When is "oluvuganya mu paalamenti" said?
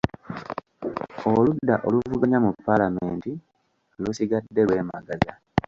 1.87-3.31